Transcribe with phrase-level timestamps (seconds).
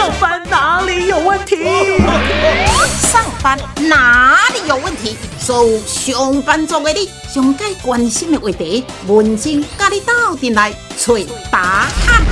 [0.00, 1.58] 上班哪里有问题？
[3.02, 5.14] 上班哪里有问题？
[5.38, 11.12] 所有上班族的你，上该关心的问题，文静跟你斗阵来找
[11.52, 12.24] 答案。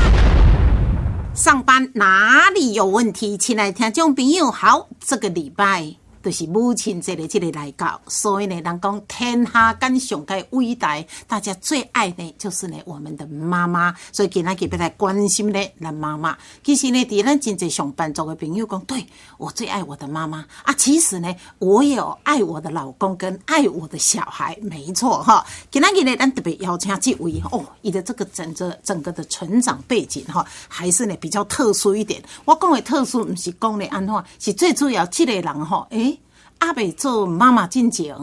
[1.34, 3.36] 上班哪里有问题？
[3.36, 5.92] 亲爱的听众朋友，好，这个礼拜。
[6.28, 13.94] 就是母亲节的这个来到，所以呢，人讲天下间上该伟大，大家最爱的，就是呢我们的妈妈。
[14.12, 16.36] 所以今天特别来关心呢，咱妈妈。
[16.62, 19.06] 其实呢，伫咱真济上班族的朋友讲，对
[19.38, 20.74] 我最爱我的妈妈啊。
[20.74, 25.46] 其实呢，我有爱我的老公跟爱我的小孩，没错哈。
[25.70, 32.22] 今天呢，咱特别邀请这位哦，你的这个整个整个的成长背景哈，还是呢比较特殊一点。
[32.44, 36.17] 我讲的特殊，不是讲的安怎，是最主要这个人哈，诶。
[36.58, 38.16] 阿伯做妈妈进前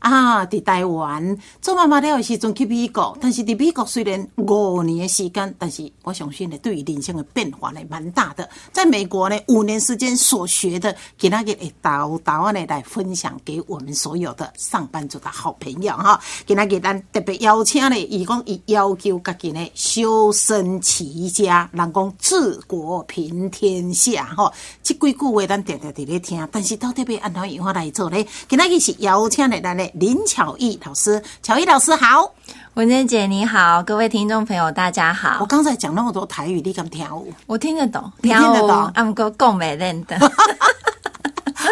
[0.00, 8.48] 啊，伫台湾做妈妈了的时阵去美国，但是伫美国虽然五年的时间，但是我相信呢，对于人生的变化呢，蛮大的。
[8.72, 16.18] 在美国呢，五年时间所学的，给那个诶导导案呢来分享给我们所有的上班族的好朋友哈。
[16.46, 24.50] 给那个咱特别邀请呢，伊讲伊要求家己呢修身齐家，人讲治国平天下哈。
[24.82, 28.16] 这几句话咱常常伫咧听，但是到底要安怎样法来做呢？
[28.48, 29.89] 给那个是邀请的咱呢。
[29.94, 32.32] 林巧艺老师，巧艺老师好，
[32.74, 35.38] 文珍姐你好，各位听众朋友大家好。
[35.40, 37.32] 我刚才讲那么多台语，你敢听舞？
[37.46, 38.92] 我听得懂，听得懂。
[38.94, 40.16] I'm go 讲美认的，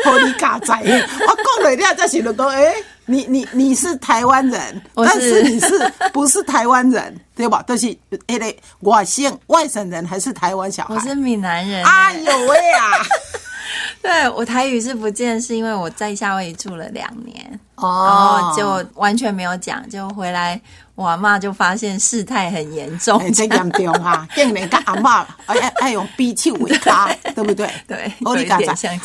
[0.06, 2.48] 我 你嘎仔，我讲美了才是得讲。
[2.48, 2.74] 哎，
[3.06, 7.20] 你你你是台湾人，但是你是不是台湾人？
[7.36, 7.62] 对吧？
[7.62, 7.96] 都是
[8.26, 10.94] 哎嘞，我姓外省人还是台湾小孩？
[10.94, 11.84] 我是闽南人。
[11.84, 12.98] 哎呦喂啊！
[14.02, 20.60] 对我台语是不见，是因为我在夏威夷住了两年，然后就完全没有讲，就回来
[20.94, 24.26] 我阿妈就发现事态很严重，很严重啊！
[24.34, 27.70] 竟然跟阿妈爱爱用逼气为 他，对不对？
[27.86, 28.60] 对，我你讲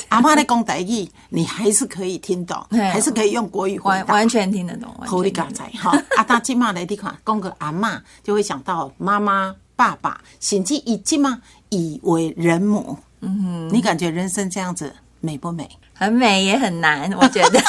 [0.09, 4.89] 阿妈在讲台语，你还是可以听懂，还是可以用国语完完全听得懂。
[5.05, 12.97] 好，你刚才哈，阿大今嘛来你看，讲个阿妈就会想到妈妈、爸爸，甚至以今嘛以为人母。
[13.23, 15.69] 嗯，你感觉人生这样子美不美？
[15.93, 17.61] 很美也很难，我觉得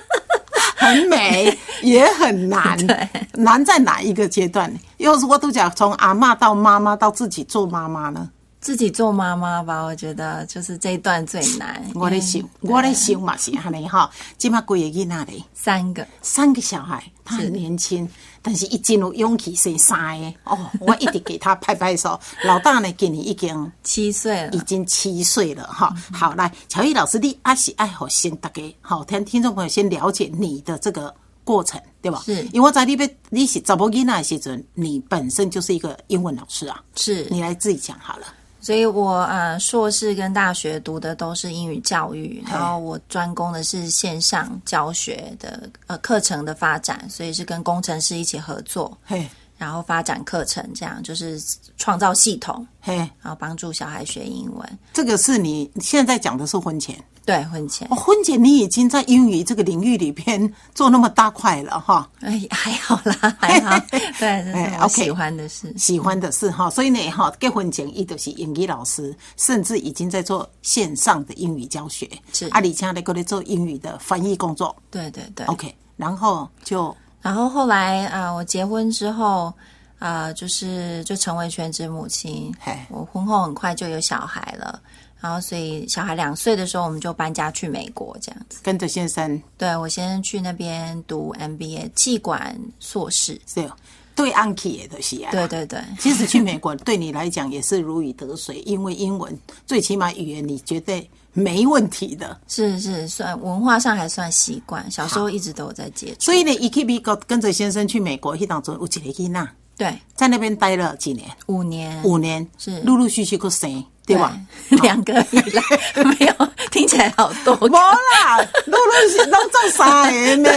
[0.76, 2.76] 很美也很难。
[3.34, 4.72] 难在哪一个阶段？
[4.98, 8.28] 又是我都讲从阿妈到妈妈到自己做妈妈呢？
[8.60, 11.82] 自己做妈妈吧，我觉得就是这一段最难。
[11.94, 15.42] 我在想，我在想嘛是安尼哈，起码几个囡仔嘞？
[15.54, 18.06] 三个，三个小孩，他很年轻。
[18.42, 22.18] 但是，一进入勇气生三个哦，我一直给他拍拍手。
[22.44, 25.94] 老大呢，今年已经七岁了，已经七岁了哈。
[26.12, 31.14] 好，来，乔伊老师，你阿是爱好先大家好，听听众朋友先了解你的这个
[31.44, 32.22] 过程，对吧？
[32.24, 36.82] 是，因为我在你边你是找不囡那时阵，你本身就是一个英文老师啊。
[36.96, 38.26] 是，你来自己讲好了。
[38.60, 48.96] 所以我呃硕士跟大学读的都是英语教育，然后我专攻的是线上教学的呃课程的发展，所以是跟工程师一起合作。
[49.04, 49.28] 嘿。
[49.56, 51.38] 然后发展课程，这样就是
[51.76, 54.78] 创造系统，嘿，然后帮助小孩学英文。
[54.90, 57.86] 这个是你现在讲的是婚前，对，婚前。
[57.90, 62.08] 哦，婚前你已经在英语这个领域里边 做那么大块了哈。
[62.20, 63.78] 哎，还好啦， 还好。
[64.18, 72.08] 对，哎，OK，喜欢的是喜欢的是哈，所以呢哈，结婚前一都是英语老师，甚至已经在做线上的英语教学。
[72.32, 74.74] 是阿里家在过来做英语的翻译工作。
[74.90, 76.94] 对对对，OK，然后就。
[77.22, 79.52] 然后后来啊，我结婚之后
[79.98, 82.50] 啊，就是就成为全职母亲。
[82.88, 84.80] 我婚后很快就有小孩了，
[85.20, 88.58] 然后所以小孩两岁的时候，我们就搬家去美国，这样子。
[88.62, 93.40] 跟着先生，对我先生去那边读 MBA 气管硕士。
[93.46, 93.70] 是，
[94.14, 95.30] 对安琪也都是啊。
[95.30, 101.08] 对对对，其实去美国对你来讲也是如鱼得水，因为英文最起码语言你绝对。
[101.32, 106.16] 没问题的，是是算文化上还算习惯，小时候一直都有在接触。
[106.18, 109.48] 所以呢，一 K B 跟跟着先生去美国，一当中有几个囡呐？
[109.80, 111.26] 对，在那边待了几年？
[111.46, 114.38] 五年，五年是陆陆续续个生，对吧？
[114.82, 115.62] 两个以来
[116.04, 117.56] 没有，听起来好多。
[117.66, 120.50] 没啦，陆陆续续都做三年呢。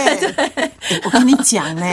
[1.04, 1.86] 我跟你讲呢，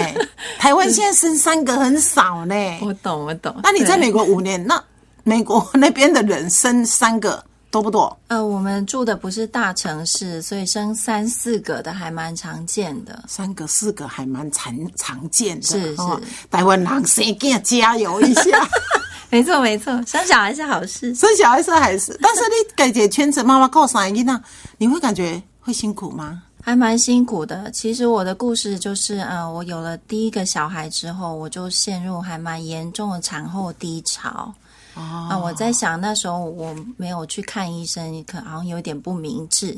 [0.59, 2.53] 台湾现在生三个很少呢。
[2.81, 3.55] 我懂，我懂。
[3.63, 4.83] 那你在美国五年，那
[5.23, 7.41] 美国那边的人生三个？
[7.71, 8.15] 多不多？
[8.27, 13.23] 呃，我们住的不是大城市，所以生三四个的还蛮常见的。
[13.27, 15.65] 三个四个还蛮常常见的。
[15.65, 16.03] 是是，
[16.51, 18.43] 台湾人生囝加油一下。
[19.31, 22.19] 没错没错，生小孩是好事，生小孩是好事。
[22.21, 24.43] 但是你感觉全职妈妈够三个呢？
[24.77, 26.43] 你会感觉会辛苦吗？
[26.61, 27.71] 还蛮辛苦的。
[27.71, 34.53] 其实我的故事就是，呃，我有了第一个小孩之后，我就陷入还蛮严重的产后低潮。
[34.93, 39.77] 啊，我在想那时候我没有去看医生，可好像有点不明智，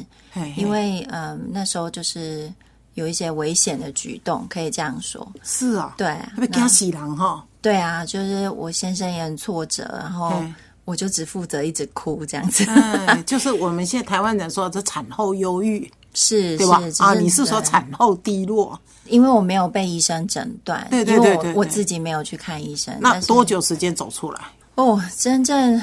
[0.58, 2.52] 因为嗯那时候就是
[2.96, 5.26] 有一些危险的举动，可以这样说。
[5.44, 7.46] 是啊，对，被惊死人哈。
[7.62, 10.44] 对啊，就是我先生也很挫折，然后
[10.84, 12.66] 我就只负责一直哭这样子。
[13.26, 16.82] 就是我们现在台湾人说这产后忧郁，是，对吧？
[17.00, 18.78] 啊，你是说产后低落？
[19.06, 22.96] 因为我没有被医生诊断，对对对对，我自己没有去看医生。
[23.00, 24.42] 那多久时间走出来？
[24.76, 25.80] 哦，真正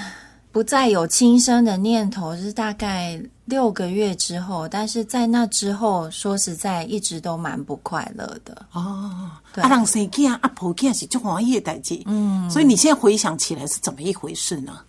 [0.50, 8.66] 不再有轻生的念头是大概六个月之后，但是在那之后，说实在，一直都蛮不快乐的。
[8.72, 14.80] 哦，阿郎生囝阿婆囝是就欢喜的代志，嗯，所以你现在回想起来是怎么一回事呢？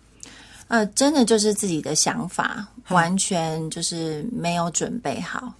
[0.66, 5.52] 呃，真的就是自己的想法，完全就是没有准备好，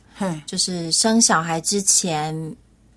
[0.46, 2.34] 就是生小孩之前。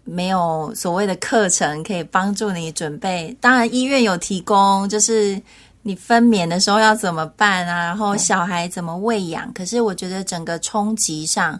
[0.06, 5.42] 没有所谓的课程可以帮助你准备，当然医院有提供，就是
[5.82, 9.52] 你分娩的时候要怎么办啊，然后小孩怎么喂养。
[9.54, 11.60] 可是我觉得整个冲击上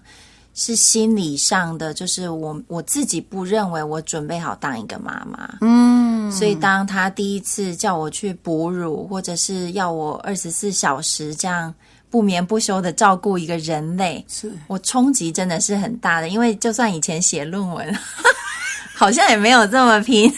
[0.54, 5.58] 是心理上的，就是我我自己不认为我准备好当一个妈妈。
[5.62, 11.74] 嗯，所以当他第一次叫我去哺乳，或者是要我二十四小时这样
[12.16, 16.30] 不眠不休的照顾一个人类，是我冲击真的是很大的。
[16.30, 17.94] 因为就算以前写论文。
[18.96, 20.32] 好像也没有这么拼，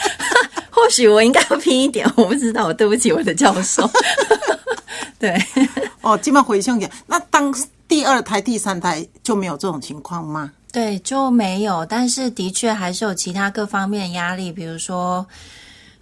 [0.72, 2.64] 或许我应该要拼一点，我不知道。
[2.64, 3.86] 我对不起我的教授。
[5.20, 5.38] 对，
[6.00, 7.54] 哦，基本回想起来，那当
[7.86, 10.50] 第二胎、第三胎就没有这种情况吗？
[10.72, 11.84] 对，就没有。
[11.84, 15.26] 但是的确还是有其他各方面的压力，比如说。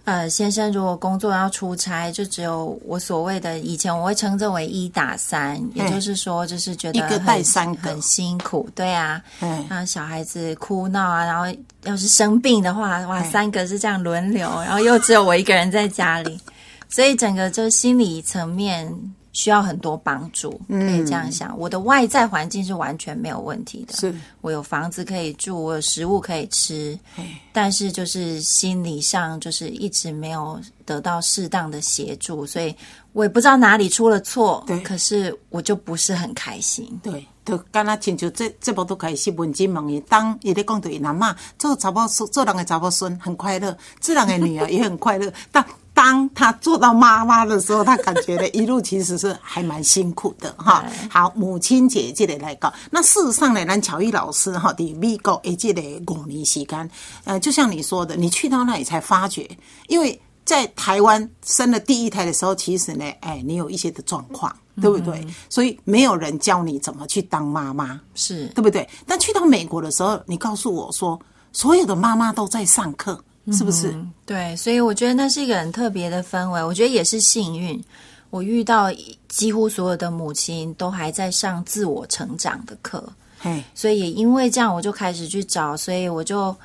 [0.03, 7.89] 呃，先生，如果工作要出差，就只有我所谓的以前我会称之为一打三，也就是说，就是觉得一个带三个。
[7.89, 9.21] 很辛苦，对啊，
[9.69, 11.45] 那小孩子哭闹啊，然后
[11.83, 16.39] 要是生病的话，哇，三个是这样轮流，然后又只有我一个人在家里，
[16.89, 18.91] 所以整个就心理层面。
[19.33, 21.57] 需要很多帮助，可以这样想。
[21.57, 26.97] 我的外在环境是完全没有问题的，是我有房子可以住，我有食物可以吃，
[27.53, 32.75] 但是就是心理上就是一直没有得到适当的协助，所以
[33.13, 34.63] 我也不知道哪里出了错。
[34.67, 36.99] 对，可是我就不是很开心。
[37.01, 45.65] 对，就刚刚亲像这这部都开始文静问伊，当伊咧讲对阿妈做查某孙，做人的查某孙很快乐，做人的女儿也很快乐，但。
[45.93, 50.83] 当他做到妈妈的时候，他感觉呢一路其实是还蛮辛苦的哈。
[51.09, 56.89] 好，母亲节这里来讲，那事实上呢，咱乔伊老师哈，伫美国一记的五年时间，
[57.25, 59.49] 呃，就像你说的，你去到那里才发觉，
[59.87, 65.25] 因为在台湾生了第一胎的时候，其实呢，哎，你有一些的状况，对不对？
[65.49, 68.87] 所以没有人教你怎么去当妈妈，是对不对？
[69.05, 71.19] 但去到美国的时候，你告诉我说，
[71.51, 73.21] 所有的妈妈都在上课。
[73.51, 73.93] 是不是？
[74.25, 76.63] 对，所以我觉得那是一个很特别的氛围。
[76.63, 77.83] 我觉得也是幸运，
[78.29, 78.91] 我遇到
[79.27, 83.03] 几乎所有的母亲都还在上自我成长的课。
[83.39, 86.55] 嘿，所以也因为这样，我就开始去找，所以我就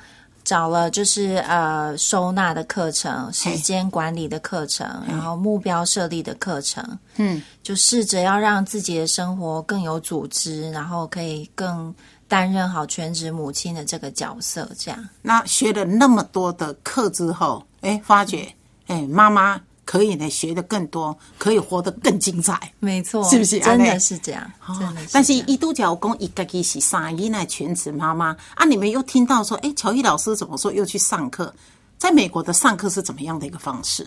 [0.43, 6.85] 找了就是呃收纳的课程、时间管理的课程，然后目标设立的课程。
[7.15, 11.93] 嗯，就试着要让自己的生活更有组织，然后可以更。
[12.27, 15.09] 担任好全职母亲的这个角色，这样。
[15.21, 18.47] 那学了那么多的课之后，哎，发觉，
[18.87, 22.73] 哎，妈妈可以呢，学的更多，可以活得更精彩。
[22.79, 23.59] 没错，是不是？
[23.59, 25.01] 真的是这样，真的。
[25.11, 31.53] 但是，一都角公一个己是三姨奶全职妈妈啊，你们又听到说，哎，乔伊老师怎么说又去上课？
[31.97, 34.05] 在美国的上课是怎么样的一个方式？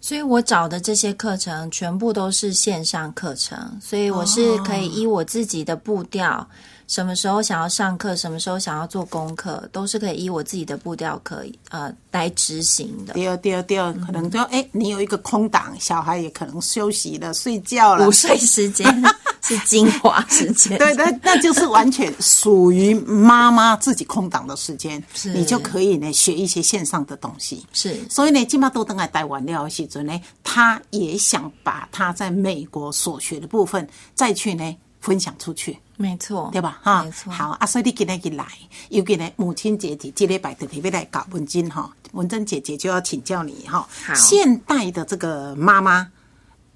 [0.00, 6.46] 所以我找的这些课程全部都是线上课程，所以我是可以依我自己的步调。
[6.90, 13.14] 什么时候想要上课，什么时候想要做功课，都是可以依我自己的步调可以呃来执行的。
[13.14, 18.84] 第二，第二，第二，可能就哎，你有一个空档，小孩也可能休息了，睡觉了，午睡时间
[19.40, 20.76] 是精华时间。
[20.82, 25.00] 对，那那就是完全属于妈妈自己空档的时间，
[25.32, 27.64] 你就可以呢学一些线上的东西。
[27.72, 35.78] 是，所以呢，金马都等来带完了时阵呢，他也想把他在美国所学的部分再去呢分享出去。
[36.00, 36.80] 没错，对吧？
[36.82, 37.30] 哈，没错。
[37.30, 38.46] 好，啊，所以你今天一来，
[38.88, 43.86] 尤其呢，母亲节的这礼拜特别来搞文珍哈，文珍姐姐就要请教你哈。
[44.14, 46.10] 现代的这个妈妈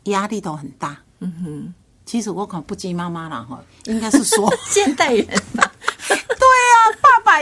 [0.05, 0.99] 压力都很大。
[1.21, 5.27] 嗯哼，其实我可不接妈妈了哈，应该是说 现代人。
[5.27, 5.65] 对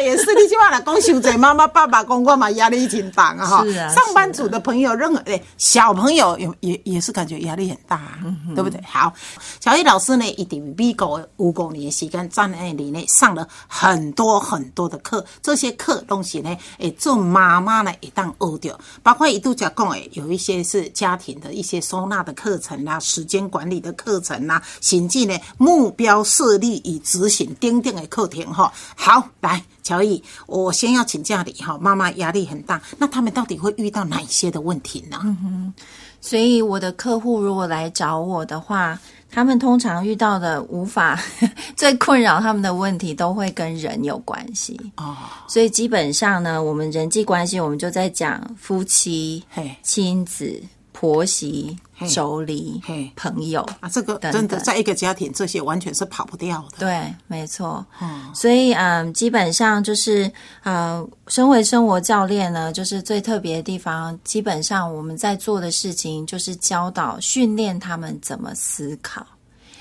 [0.00, 3.64] 也是，你起码来讲受者妈妈爸爸公公嘛压力挺大啊哈。
[3.64, 8.18] 是啊上班族的朋友，任何诶小朋友也也也是感觉压力很大、啊，
[8.54, 8.80] 对不对？
[8.86, 9.12] 好，
[9.60, 28.72] 小叶老师呢，一定美国五五年的时间在那里呢上了很多很多的课，这些课东西呢，诶，做妈妈呢一旦学掉，包括一度讲讲诶，有一些是家庭的一些收纳的课程啦、时间管理的课程啦、行进呢目标设立与执行钉钉的课程哈。
[28.96, 29.62] 好，来。
[29.82, 35.20] 乔伊，我先要请教你哈，妈妈压力很大，那他们到底会遇到哪一些的问题呢？
[35.24, 35.74] 嗯哼
[36.20, 38.96] 所以我的客户如果来找我的话，
[39.28, 41.20] 他们通常遇到的无法
[41.74, 45.16] 最困扰他们的问题，都会跟人有关系哦。
[45.48, 50.62] 所以基本上呢，我们人际关系，我们就在讲夫妻嘿、亲子、
[51.02, 56.78] 婆媳、妯娌嘿、朋友啊，这个真的在一个家庭，这些完全是跑不掉的。
[56.78, 57.84] 对，没错。
[58.00, 60.30] 嗯所以嗯，基本上就是
[60.62, 69.26] 呃，身为生活教练呢，就是最特别的地方，基本上我们在做的事情就是教导、训练他们怎么思考。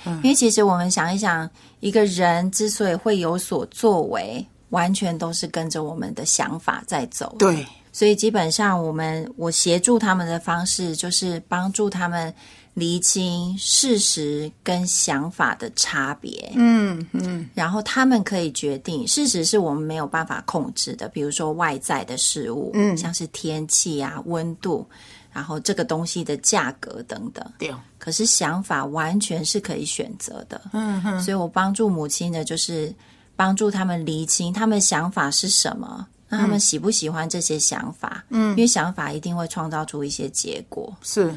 [0.04, 1.48] 因为其实我们想一想，
[1.82, 7.36] 一个人之所以会有所作为，完全都是跟着我们的想法在走。
[7.38, 12.34] 对，所以基本上，我们我协助他们的方式就是帮助他们
[12.74, 16.52] 厘清事实跟想法的差别。
[16.56, 24.88] 嗯嗯，然后他们可以决定，事实是我们没有办法控制的，比如说外在的事物，嗯像是天气啊、温度，
[25.34, 27.46] 然后这个东西的价格等等。
[27.58, 30.62] 对，可是想法完全是可以选择的。
[30.72, 32.94] 嗯哼，所以我帮助母亲的就是
[33.36, 38.24] 帮助他们厘清他们想法是什么，那他们喜不喜欢这些想法？
[38.30, 40.92] 嗯，因为想法一定会创造出一些结果。
[41.04, 41.32] 是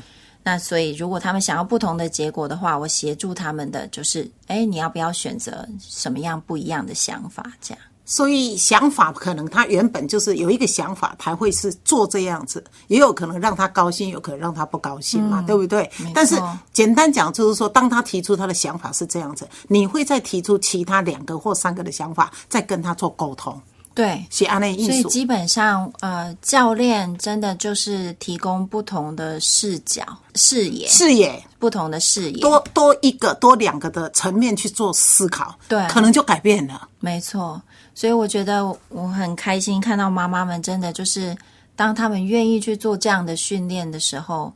[0.45, 7.45] 那所以，如果他们想要不同的结果的话，我协助他们的就是，哎，你要不要选择什么样不一样的想法？
[7.61, 7.83] 这样。
[8.07, 15.91] 所以想法可能他原本就是有一个想法，才会是做这样子，也有可能让他高兴，有可能让他不高兴嘛，对不对？
[16.15, 16.39] 但是
[16.75, 23.59] 简单讲就是说，当他提出他的想法是这样子，你会再提出其他两个或三个的想法，再跟他做沟通，
[23.95, 24.91] 对，是安内艺术。
[24.91, 32.41] 所以基本上，呃，教练真的就是提供不同的视角、视野、视野不同的视野。
[32.41, 36.89] 多多一个、多两个的层面去做思考，对可能就改变了。
[36.99, 37.63] 没错，
[37.95, 41.37] 所以我觉得我很开心看到妈妈们真的就是，
[41.77, 44.53] 当他们愿意去做这样的训练的时候，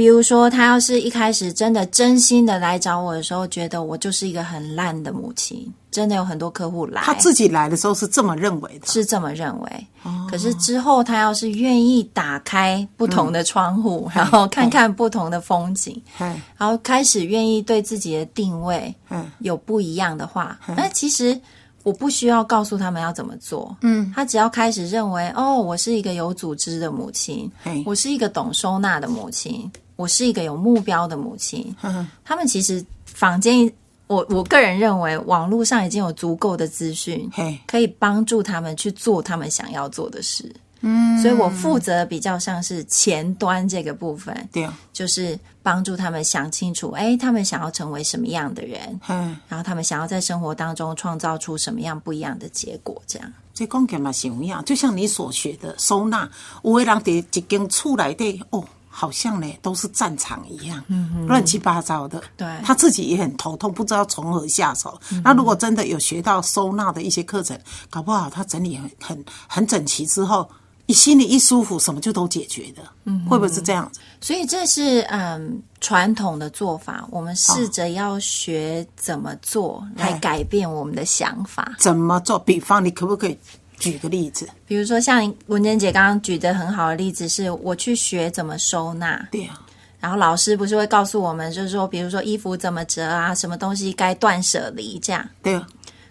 [0.00, 9.86] 比如说他要是一开始真的真心的来找我的时候，觉得我就是一个很烂的母亲，真的有很多客户来，他自己来的时候是这么认为的，是这么认为。
[10.30, 21.38] 可是之后他要是愿意打开不同的窗户，然后看看不同的风景，哎然后开始愿意对自己的定位嗯有不一样的话，那其实
[21.82, 27.52] 我不需要告诉他们要怎么做，嗯，他只要开始认为，哦，我是一个有组织的母亲，
[27.84, 33.70] 我是一个懂收纳的母亲，我是一个有目标的母亲，嗯 他们其实坊间，
[34.06, 37.30] 我我个人认为，网络上已经有足够的资讯，
[37.66, 40.50] 可以帮助他们去做他们想要做的事。
[40.80, 53.30] 嗯，所以我负责比较像是前端这个部分，对，就是帮助他们想清楚，哎，他们想要成为什么样的人，嗯，然后他们想要在生活当中创造出什么样不一样的结果，这样。
[53.52, 56.26] 这讲起嘛是一样，就像你所学的收纳，
[56.64, 58.64] 有的人在一间厝内底哦。
[58.90, 62.20] 好像呢，都是战场一样，嗯乱七八糟的。
[62.36, 65.00] 对他自己也很头痛，不知道从何下手。
[65.24, 70.50] 那如果真的有学到收纳的一些课程，搞不好他整理很很很整齐之后，
[70.86, 72.82] 你心里一舒服，什么就都解决的。
[73.04, 74.00] 嗯，会不会是这样子？
[74.20, 81.74] 所以这是嗯传统的做法，我们试着要学怎么做来改变我们的想法。
[81.78, 82.38] 怎么做？
[82.38, 83.38] 比方，你可不可以
[83.80, 84.48] 举个例子？
[84.64, 89.60] 比如说像文珍姐刚刚举的很好的例子，是我去学怎么收纳，对啊，
[89.98, 95.28] 然后老师不是会告诉我们，就是说，比如说衣服怎么折啊，什么东西该断舍离这样。
[95.42, 95.66] 对啊，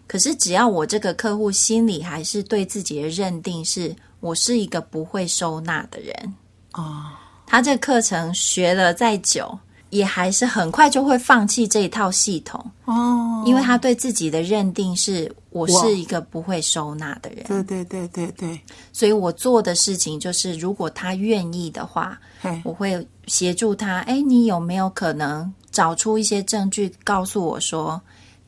[0.07, 6.33] 可是只要我这个客户心里还是对自己的认定是我是一个不会收纳的人，
[6.73, 7.05] 哦，
[7.45, 9.57] 他这个课程学了再久，
[9.89, 18.59] 也还是很快就会放弃这一套系统，哦，因为他对自己的认定是我是一个不会收纳的人，对对对对对，
[18.93, 22.19] 所以我做的事情就是，如果他愿意的话，
[22.63, 23.99] 我会协助他。
[24.01, 27.99] 哎，你有没有可能找出一些证据，告诉我说，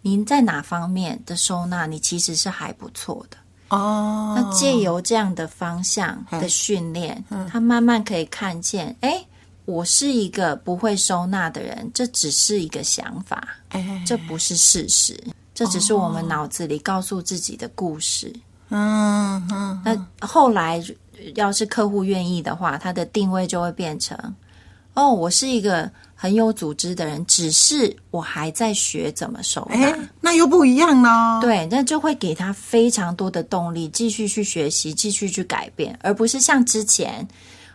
[0.01, 3.38] 您在哪方面的收纳，你其实是还不错的。
[3.69, 9.25] 哦，那借由这样的方向的训练，他慢慢可以看见，哎，
[9.65, 15.18] 我是一个不会收纳的人，这只是一个想法，哎，这不是事实，
[15.53, 18.34] 这只是我们脑子里告诉自己的故事。
[18.70, 20.84] 嗯嗯，那后来
[21.36, 24.18] 要是客户愿意的话，他的定位就会变成：
[24.96, 29.75] 哦，我是一个很有组织的人，只是我还在学怎么收纳。
[29.75, 31.39] 哎，那又不一样呢。
[31.41, 37.27] 对，那就会给他非常多的动力，继续去学习，继续去改变，而不是像之前。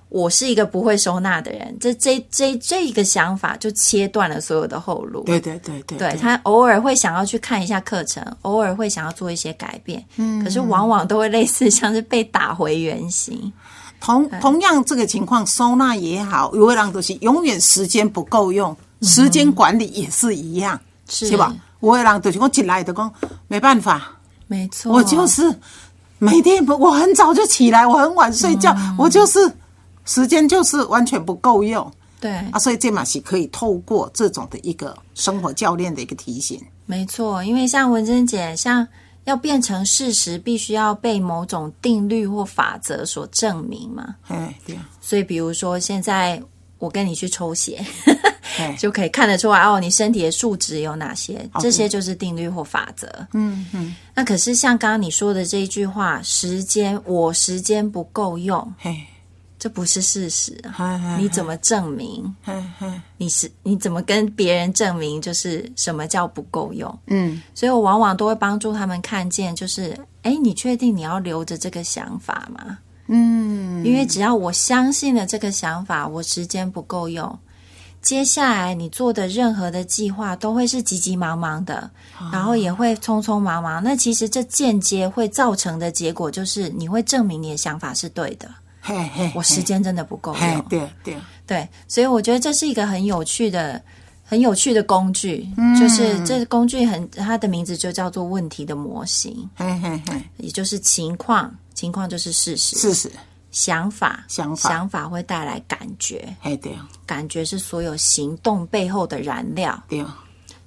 [0.08, 5.24] 我是一个不会收纳的人，这这这这一个想法就切断了所有的后路。
[5.24, 13.52] 对对对对，对他偶尔会想要去看一下课程，偶尔会想要做一些改变，嗯，可是往往都会类似像是被打回原形。
[14.00, 21.36] 同同样这个情况，收纳也好，有的人都是永远时间不够用，时间管理也是一样，是。
[21.36, 21.52] 吧？
[21.80, 23.12] 我的人就是我进来的讲
[23.48, 24.12] 没办法，
[24.46, 25.52] 没错，我就是
[26.18, 29.52] 每天不，我很早就起来，我很晚睡觉，我就是。
[30.06, 36.58] 时间就是完全不够用，对啊，所以这嘛是可以透过这种的一个生活教练的一个提醒。
[36.86, 38.86] 没错，因为像文珍姐，像
[39.24, 44.14] 要变成事实，必须要被某种定律或法则所证明嘛。
[44.28, 44.78] 哎，对。
[45.00, 46.40] 所以，比如说现在
[46.78, 47.84] 我跟你去抽血，
[48.78, 53.08] 就可以看得出来哦，你身体的数值有哪些，这些就是定律或法则。
[53.32, 53.96] 嗯嗯。
[54.14, 58.74] 那可是像刚刚你说的这一句话，时间我时间不够用。
[58.78, 58.96] 嘿。
[59.58, 60.60] 这不是事实，
[61.18, 62.34] 你怎么证明？
[63.16, 65.20] 你是你怎么跟别人证明？
[65.20, 66.98] 就是什么叫不够用？
[67.06, 72.78] 嗯，所以我往往都会帮助他们看见，就是哎，你确定你要留着这个想法吗？
[73.08, 77.38] 嗯，因为只要我相信了这个想法，我时间不够用，
[78.02, 81.90] 接下来你做的任何的计划都会是急急忙忙的，
[82.30, 83.82] 然后也会匆匆忙忙。
[83.82, 88.50] 那其实这间接会造成的结果，就是你会证明你的想法是对的。
[88.86, 90.62] 嘿嘿，我时间真的不够用。
[90.68, 93.82] 对对对，所以我觉得这是一个很有趣的、
[94.22, 95.44] 很有趣的工具。
[95.76, 99.50] 就是这工具很，它的名字就叫做问题的模型。
[99.56, 103.10] 嘿嘿嘿，也就是情况，情况就是事实，事实，
[103.50, 106.24] 想法，想法，想法会带来感觉。
[106.42, 106.72] 哎对，
[107.04, 109.82] 感觉是所有行动背后的燃料。
[109.88, 110.04] 对，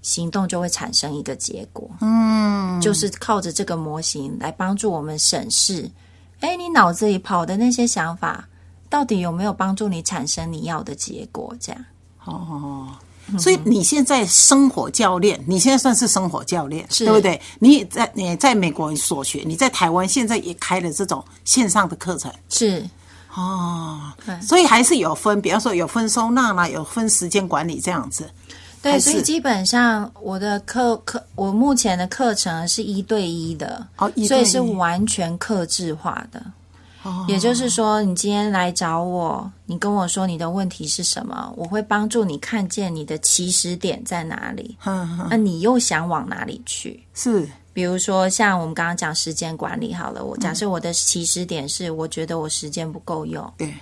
[0.01, 1.89] 行动就会产生一个结果。
[2.01, 5.89] 嗯，就是靠着这个模型来帮助我们审视。
[6.39, 8.47] 哎，你脑子里跑的那些想法，
[8.89, 11.53] 到底有没有帮助你产生你要的结果？
[11.59, 11.85] 这样
[12.25, 12.87] 哦，
[13.37, 17.39] 所以你现在生活教练，你现在算是生活教练，对不对？
[17.59, 22.83] 你在你在美国所学，你在台湾现在也开了这种线上的课程，是
[23.35, 23.99] 哦，
[24.41, 28.29] 所以还是有分，比方说有分收纳啦，有分时间管理这样子。
[28.81, 36.41] 对，所以基本上我的课课，我目前的课程是一对一的，哦，所以是完全克制化的。
[37.03, 44.77] 哦，也就是说，你今天来找我，你跟我说你的问题是什么，我会帮助你看见你的起始点在哪里。
[44.85, 47.01] 嗯，那你又想往哪里去？
[47.13, 53.49] 是，比如说像我们刚刚讲时间管理好了，我假设我的起始点是，我觉得我时间不够用。
[53.57, 53.73] 对，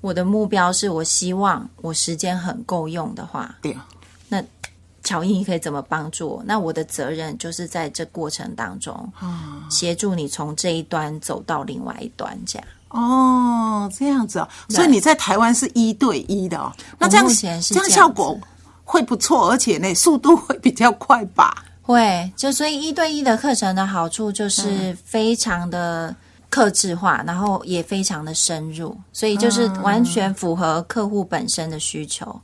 [0.00, 3.54] 我的目标是我希望我时间很够用的话。
[3.62, 3.74] 对。
[5.04, 6.42] 那乔伊，你可以怎么帮助我？
[6.46, 9.12] 那我的责任就是在这过程当中，
[9.70, 12.68] 协助你从这一端走到另外一端，这样。
[12.88, 14.48] 哦，这样子哦。
[14.68, 16.72] 所以你在台湾是一对一的哦。
[16.98, 18.38] 那这样这样效果
[18.84, 21.64] 会不错，而且呢，速度会比较快吧？
[21.82, 22.32] 会。
[22.36, 26.14] 就所以一对一的课程的好处就是非常的
[26.48, 32.24] 克制化，然后也非常的深入，所以就是完全符合客户本身的需求。
[32.26, 32.40] 嗯，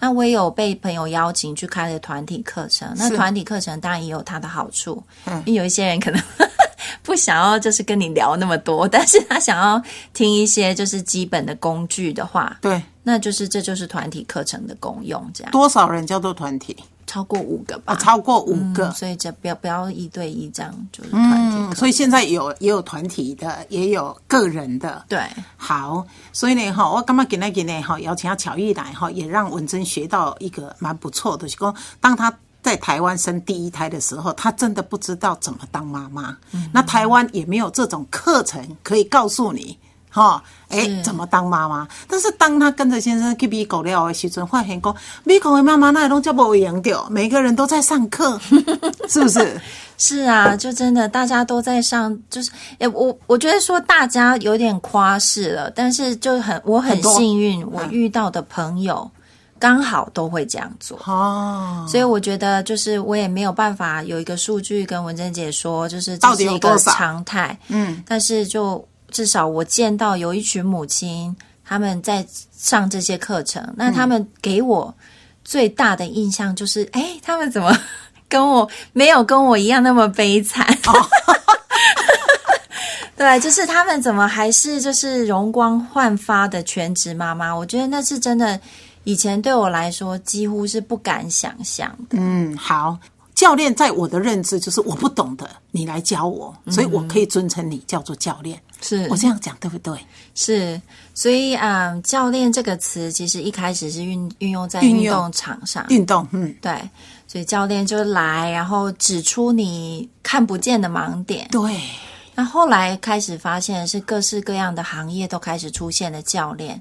[0.00, 2.92] 那我也有被朋友邀请去开的团体课程。
[2.96, 6.22] 那团体课程当然也有它的好处，嗯，因为有一些人可能
[7.02, 15.30] 不想要就是跟你聊那么多，但是他想要听一些就是基本的工具的话，对，那就是这就是团体课程的功用。
[15.34, 16.76] 这样多少人叫做团体？
[17.06, 21.74] 超过五个吧，超过五个，所以就不要不要一对一这样，就是团体。
[21.76, 25.04] 所以现在有也有团体的，也有个人的。
[25.08, 25.20] 对，
[25.56, 36.34] 好，所以呢，哈，我刚刚给那个呢，哈，邀请他巧遇来，哈，也让文珍学到一个蛮不错的，就说当他在台湾生第一胎的时候，她真的不知道怎么当妈妈。
[36.72, 39.78] 那台湾也没有这种课程可以告诉你。
[40.14, 41.88] 哈，哎，怎么当妈妈？
[42.06, 48.38] 但是当他跟着先生去美国了的时阵，发现讲美国的妈妈那拢叫不一样掉，每个人都在上课，
[49.10, 49.60] 是不是？
[49.98, 59.10] 是啊，就真的大家都在上，就是哎，我我觉得说大家有点夸饰了，但是就很我很幸运，我遇到的朋友
[59.58, 68.86] 刚好都会这样做哦，所以我觉得就是我也没有办法有一个数据跟文珍姐说，就是这是一个常态，嗯，但是就。
[69.14, 72.26] 至少我见到有一群母亲，他们在
[72.58, 74.92] 上这些课程，那他们给我
[75.44, 77.72] 最大的印象就是，哎，他们怎么
[78.28, 80.66] 跟我没有跟我一样那么悲惨？
[83.16, 87.54] 对，就是他们怎么还是就是容光焕发的全职妈妈？
[87.54, 88.60] 我觉得那是真的，
[89.04, 92.18] 以前对我来说几乎是不敢想象的。
[92.18, 92.98] 嗯，好。
[93.34, 98.60] 教练在我的认知就是我不懂的，你来教我，所以我可以尊称你叫做教练。
[98.84, 99.08] 是。
[99.08, 99.98] 我这样讲对不对？
[100.34, 100.80] 是，
[101.14, 106.72] 所以嗯，教练这个词其实一开始是运运用在运动场上，运动，嗯，对，
[107.26, 111.48] 所以教练就来，然后指出你看不见的盲点。
[111.50, 111.80] 对，
[112.34, 116.80] 那后来开始发现是各式各样的行业都开始出现了教练，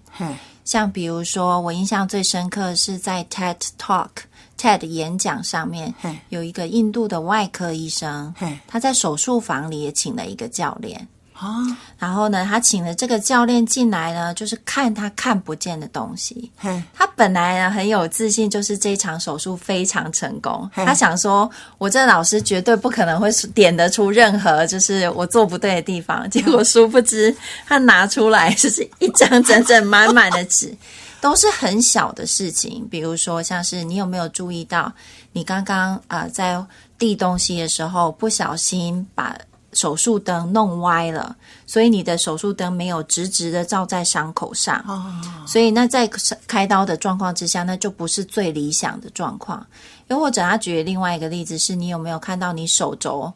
[0.65, 4.09] 像比如说我印象最深刻是在 TED Talk。
[4.55, 5.93] TED 演讲上面
[6.29, 8.33] 有一个印度的外科医生，
[8.65, 11.65] 他在手术房里也请了一个教练啊。
[11.97, 16.51] 然后呢，他请了这个教练进来呢，就是看他看不见的东西。
[16.93, 20.69] 他本来呢很有自信，就是这场手术非常成功。
[20.73, 26.29] 他想说，我这老师绝对不可能会点得出任何就是我做不对的地方。
[26.29, 30.75] 结果殊不知，他拿出来就是一张整整满满的纸。
[31.23, 34.91] 都是很小的事情，比如说像是你有没有注意到，
[35.31, 36.61] 你刚刚啊在
[36.97, 39.33] 递东西的时候不小心把
[39.73, 45.13] 手术灯弄歪了，所以你的手术灯没有直直的照在伤口上，哦
[45.45, 46.07] 所以那在
[46.47, 49.65] 开刀的状况之下，那就不是最理想的状况。
[50.07, 53.31] 又或者他举另外一个例子是，你有没有看到你手肘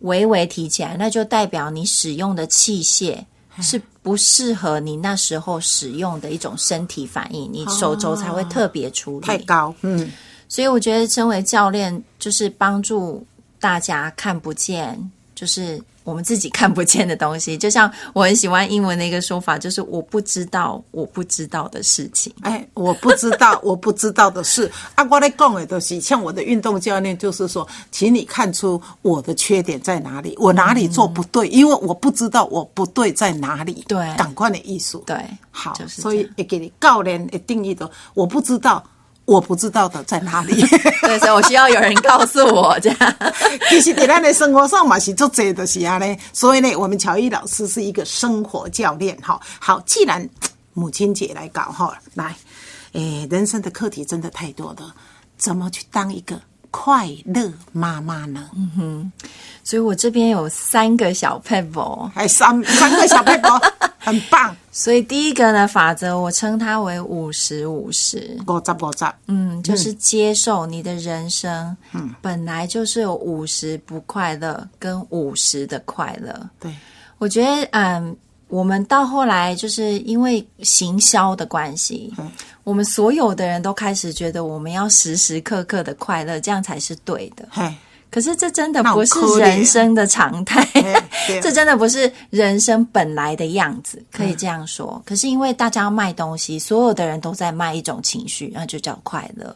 [0.00, 3.24] 微微提起来，那就代表你使用的器械。
[3.62, 9.74] 是不适合你那时候使用的一种身体反应，你手肘才会特别处理太高。
[9.80, 10.12] 嗯，
[10.46, 13.26] 所以我觉得身为教练，就是帮助
[13.58, 15.80] 大家看不见，就是。
[16.06, 22.32] 我们自己看不见的东西，就像我很喜欢英文的一个说法，就是我不知道我不知道的事情。
[22.42, 24.70] 哎，我不知道 我不知道的事。
[24.94, 33.84] 阿瓜在讲的东西，像我的运动教练，就是说，请你看出我的缺点在哪里，我哪里做不对，因为我不知道我不对在哪里。
[33.88, 35.02] 对，感官的艺术。
[35.04, 35.20] 对，
[35.50, 38.80] 好，所以也给你教练的定义的，我不知道。
[39.26, 40.54] 我不知道的在哪里，
[41.02, 43.16] 对，所以我需要有人告诉我 这样。
[43.68, 46.16] 其实，在咱的生活上嘛，是做这的是啊呢。
[46.32, 49.38] 所以呢，我们乔伊老师是一个生活教练哈。
[49.58, 50.26] 好，既然
[50.74, 52.34] 母亲节来搞哈，来，
[52.92, 54.94] 诶，人生的课题真的太多了，
[55.36, 56.40] 怎么去当一个
[56.78, 58.50] 快乐妈妈呢？
[58.54, 59.12] 嗯哼。
[59.64, 63.60] 所以我这边有三个小 pebble，还三三个小 pebble，
[63.98, 64.54] 很棒。
[64.70, 76.48] 所以第一个呢，法则我称它为五十五十，五十五十，嗯，就是接受你的人生，嗯，本来就是有五十不快乐跟五十的快乐。
[76.60, 76.72] 对，
[77.18, 78.16] 我觉得，嗯，
[78.48, 82.12] 我们到后来就是因为行销的关系，
[82.62, 87.48] 我们所有的人都开始觉得我们要时时刻刻的快乐，这样才是对的。
[88.16, 90.66] 可是这真的不是人生的常态，
[91.42, 95.02] 这真的不是人生本来的样子，可以这样说。
[95.04, 99.54] 可是因为大家要卖东西，所有的人都在卖一种情绪，那就叫快乐。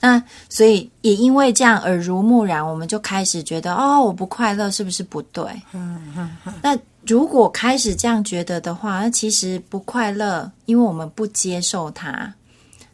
[0.00, 5.44] 那所以也因为这样耳濡目染，我们就开始觉得哦，我不快乐是不是不对？
[5.74, 6.30] 嗯
[6.62, 6.74] 那
[7.06, 12.32] 如果开始这样觉得的话，那其实不快乐，因为我们不接受它。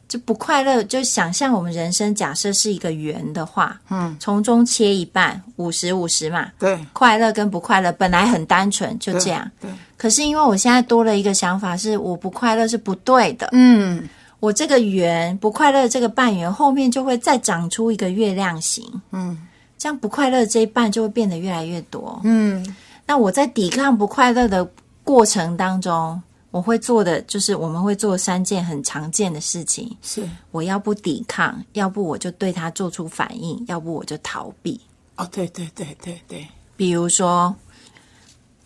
[0.09, 9.69] 就不快乐，就想象我们人生假设是一个圆的话，嗯，从中切一半，五十五十嘛，对，快乐跟不快乐本来很单纯，就这样，对。
[9.97, 19.37] 可是因为我现在多了一个想法，是我不快乐是不对的，嗯，我这个圆不快乐这个半圆后面就会再长出一个月亮形，嗯，
[19.77, 22.64] 这样不快乐这一半就会变得越来越多，嗯。
[23.09, 24.69] 那我在抵抗不快乐的
[25.03, 26.21] 过程当中。
[26.51, 29.95] 我会做的就是，我们会做三件很常见的事情。
[30.01, 34.81] 是，我要不抵抗，要不我就对他做出反应，要不我就逃避。
[35.17, 36.47] 哦，对对对对对。
[36.77, 37.55] 比如说，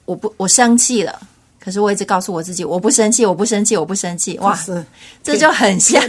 [0.05, 1.21] 我不，我生气了，
[1.59, 4.39] 可是我一直告诉我自己，我不生气，我不生气，我不生气。
[4.39, 4.57] 哇，
[5.23, 6.01] 这就很像，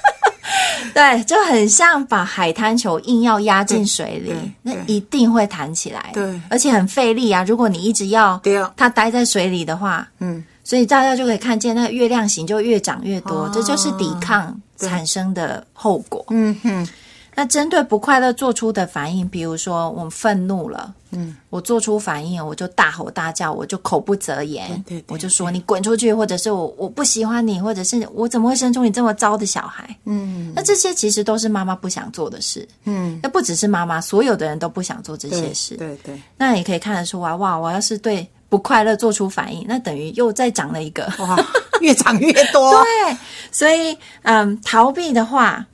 [0.92, 4.32] 对，就很像把海滩球硬要压进水里，
[4.62, 6.10] 那一定会弹起来。
[6.12, 7.42] 对，而且很费力啊。
[7.44, 8.38] 如果你一直要
[8.76, 10.44] 它待在水里的话，嗯。
[10.68, 16.22] 所以大家就可以看见，那个月亮形就越长越多，这就是抵抗产生的后果。
[16.28, 16.86] 嗯哼。
[17.34, 29.96] 那针对不快乐做出的反应，比如说我愤怒了，嗯，我做出反应，我就大吼大叫，我就口不择言，对，我就说你滚出去，或者是我我不喜欢你，或者是我怎么会生出你这么糟的小孩？
[30.04, 32.68] 嗯，那这些其实都是妈妈不想做的事。
[32.84, 35.76] 嗯，那不只是妈妈，所有的人都不想做这些事。
[35.76, 36.20] 对对。
[36.36, 38.28] 那也可以看得出来，哇，我要是对。
[38.48, 41.36] 不快乐做出反应，那等于又再长了一个，哇，
[41.80, 42.72] 越长越多。
[43.04, 43.16] 对，
[43.52, 45.64] 所以嗯，逃避的话，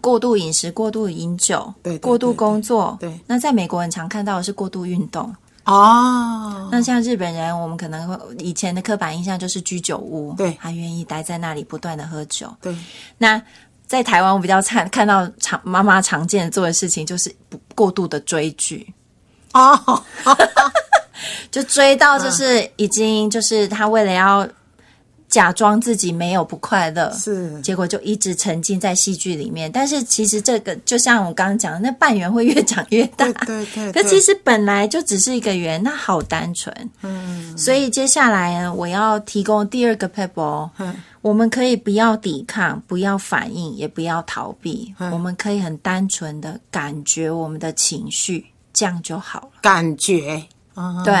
[0.00, 3.20] 过度饮食、过度饮酒、对，过度工作，对。
[3.26, 10.56] 那在美国很常看到的是过度运动，哦，那像日本人，我们可能会以前的刻板印象就是居酒屋，对。
[10.60, 12.54] 他愿意待在那里不断的喝酒。
[12.60, 12.74] 对，
[13.18, 13.40] 那
[13.86, 18.90] 在台湾，我比较常看到常妈妈常见做的事情就是不过度的追剧，
[19.52, 20.02] 哦，
[21.50, 24.48] 就追到就是已经就是他为了要
[25.28, 29.72] 假装自己没有不快乐，是结果就一直沉浸在戏剧里面。
[29.72, 33.24] 但是其实这个就像我刚刚讲的，那半圆会越长越大。
[33.24, 36.72] 对对对对可其实本来就只是一个圆，那好单纯。
[37.02, 40.70] 嗯，所以接下来呢，我要提供第二个 pebble。
[40.78, 49.48] 嗯，我们可以不要抵抗，不要反应，也不要逃避，我们可以很单纯的感觉我们的情绪，这样就好了。
[49.62, 51.02] 感觉，啊。
[51.04, 51.14] 对，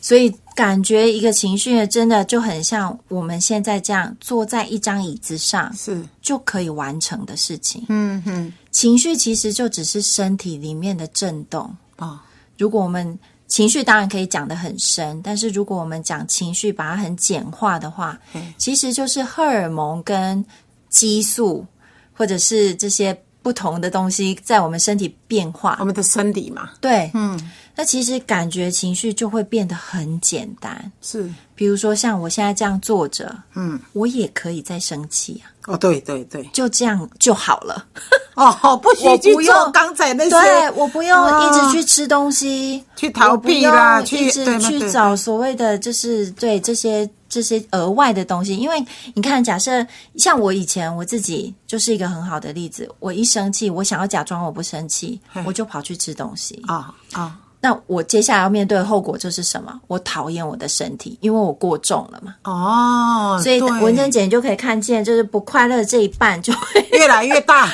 [0.00, 7.84] 所以感觉一个情绪，真的就很像我们现在这样坐在一张椅子上是，就可以完成的事情。
[7.88, 11.74] 嗯哼，情绪其实就只是身体里面的震动。
[11.98, 12.18] 哦，
[12.56, 20.44] 如果我们情绪当然可以讲得很深，但是如果我们讲情绪，把它很简化的话嗯，其实就是荷尔蒙跟
[20.88, 21.66] 激素，
[22.14, 25.76] 或者是这些不同的东西在我们身体变化。
[25.80, 25.84] 我。
[25.84, 30.90] 们的生理嘛，对，嗯，那其实感觉情绪就会变得很简单。
[31.00, 37.86] 是，比如说像我现在这样坐着，嗯，我也可以再生气啊，哦，对对对，就这样就好了。
[38.34, 48.56] 哦，不许我去做不用刚才那些，对我不用一直哦去吃东西，去逃避啦我不用一直去找所谓的就是对这些这些额外的东西。
[48.56, 49.86] 因为你看，假设
[50.16, 56.60] 像我以前我自己就是一个很好的例子，我一生气，我想要假装我不生气，我就跑去吃东西。
[56.66, 59.80] 啊啊，那我接下来要面对的后果就是什么？
[59.88, 62.34] 我讨厌我的身体，因为我过重了嘛。
[62.44, 67.68] 哦，所以文珍姐你就可以看见，就是不快乐的这一半就会 越来越大，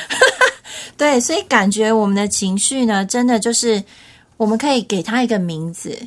[0.97, 3.83] 对，所以感觉我们的情绪呢，真的就是
[4.37, 5.97] 我们可以给它一个名字。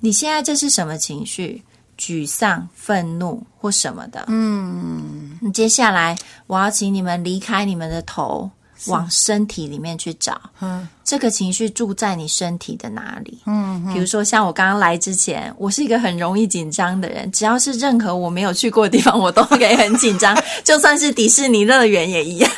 [0.00, 1.62] 你现在这是什么情绪？
[1.98, 4.22] 沮丧、愤怒或什么的？
[4.28, 6.14] 嗯，接下来
[6.46, 8.50] 我要请你们离开你们的头，
[8.88, 10.40] 往身体里面去找。
[10.60, 13.38] 嗯，这个情绪住在你身体的哪里？
[13.46, 22.50] 嗯，比如说像我刚刚来之前，我是一个很容易紧张的人，只要是任何我没有去过的地方，我都可以很紧张， 就算是迪士尼乐园也一样。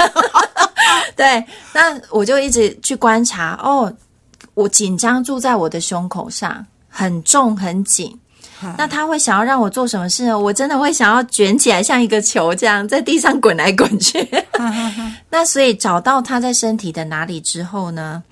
[1.16, 3.92] 对，那我就一直去观察，哦，
[4.54, 8.18] 我紧张住在我的胸口上，很重很紧。
[8.76, 10.38] 那他会想要让我做什么事呢？
[10.38, 14.28] 我真的会想要卷起来，像一个球这样在地上滚来滚去。
[15.30, 18.22] 那所以找到他在身体的哪里之后呢？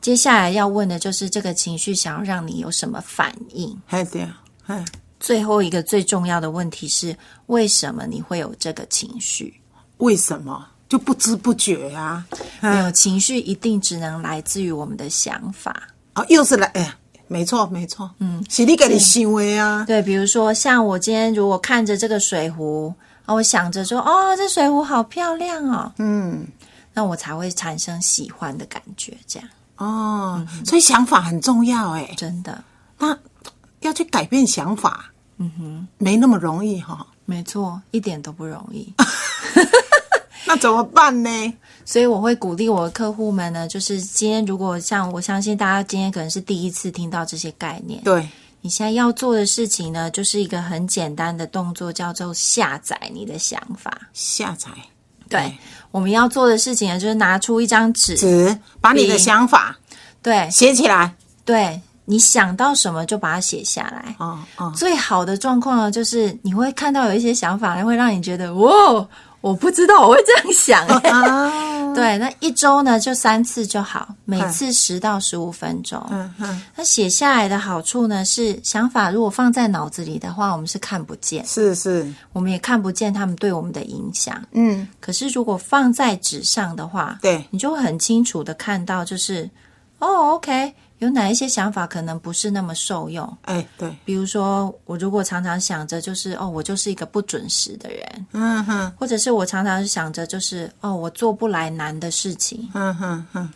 [0.00, 3.74] 接下来要问的就是这个情绪想要让你有什么反应。
[3.88, 4.84] 哎对啊，哎，
[5.18, 9.58] 最后一个最重要的问题是，为什么你会有这个情绪？
[9.96, 12.22] 为什么就不知不觉啊？
[12.60, 15.88] 没有情绪一定只能来自于我们的想法。
[16.12, 16.94] 啊，又是来，哎呀，
[17.26, 26.46] 没错没错，嗯，是你给你行为啊，对，比如说像我今天如果看着这个水壶，啊，我想着说，哦，这水壶好漂亮哦，嗯，
[26.92, 29.16] 那我才会产生喜欢的感觉。
[29.26, 29.48] 这样。
[29.76, 32.62] 哦，所以想法很重要，哎，真的。
[32.98, 33.18] 那
[33.80, 35.06] 要去改变想法，
[35.38, 38.92] 嗯哼，没那么容易哈，没错，一点都不容易。
[40.46, 41.54] 那怎么办呢？
[41.86, 48.26] 所以我会鼓励我的客户们呢，就是今天如果像我相信大家今天可能是第一次听到这些概念，对，
[48.62, 53.92] 你现在要做的事情呢，就是一个很简单的动作，叫做下载你的想法。
[54.14, 54.70] 下载
[55.28, 55.52] 对，
[55.90, 59.76] 我们要做的事情呢，就是拿出一张纸，纸，把你的想法
[60.22, 64.14] 对写起来，对，你想到什么就把它写下来。
[64.18, 69.06] 哦哦，最好的状况呢，就是你会看到有一些想法，会让你觉得哇，
[69.44, 71.10] 我不知道我会这样想、欸。
[71.10, 76.02] 啊， 对，那一周呢就三次就好，每次十到十五分钟。
[76.10, 84.42] 嗯嗯，那写下来的好处呢是，想法如果放在脑子里的话，我们是看不见，是是，我们也看不见他们对我们的影响。
[84.52, 89.48] 嗯，可是如果放在纸上的话，对你就会很清楚的看到，就是
[89.98, 90.72] 哦，OK，
[91.04, 93.38] 有哪一些想法可能不是那么受用。
[93.42, 103.52] 哎对，比如说，我如果常常想着就是哦，我就是一个不准时的人，嗯哼或者是我常常想着就是哦，我做不来难的事情，嗯哼哼。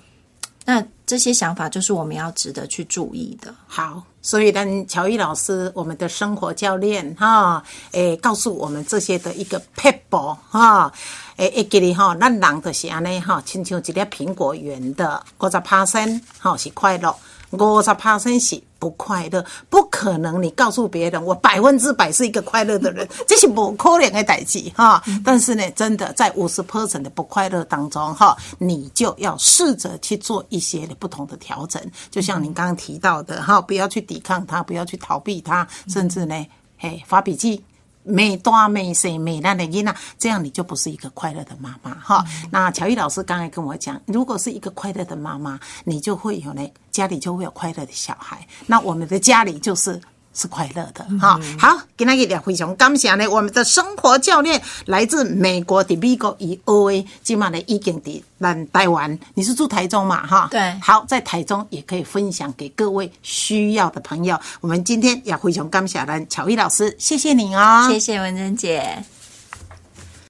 [0.64, 3.54] 那这些想法就是我们要值得去注意的。
[3.66, 10.92] 好，所以呢，乔伊老师，我们的生活教练哈，诶，告诉我们这些的一个 people 哈，
[11.38, 17.16] 诶，会记哩哈，咱人就是安尼哈，亲像一粒苹果圆的，五十 percent 哈是快乐，
[17.52, 20.42] 五十 percent 是不快乐，不可能。
[20.42, 25.02] 你告诉别人，我百分之百是一个快乐的人， 这是不可能的代志哈。
[25.24, 31.82] 但是呢，真的在五十 percent 的不快乐当中哈，你就要试着去做一些不同的调整。
[32.10, 37.64] 就像您刚刚提到的哈，不要去抵抗它，不要去逃避它，甚至呢，嘿，发笔记。
[38.08, 42.24] 美多美谁美烂的囡啊，这样你就不是一个快乐的妈妈哈。
[42.50, 48.46] 那乔伊老师刚才跟我讲，如果是一个快乐的妈妈，你就会有呢，家里就会有快乐的小孩。
[48.66, 50.00] 那我们的家里就是。
[50.34, 60.48] 是快乐的哈，好，今天也非常感谢呢，我们的生活教练来自美国的美国以 O A，今晚的已经的咱台湾，你是住台中嘛哈？
[60.50, 64.38] 对，好，在台中也可以分享给各位需要的朋友。
[64.60, 69.02] 我们今天也非常感谢呢，乔伊老师，谢谢你哦，谢谢文珍姐。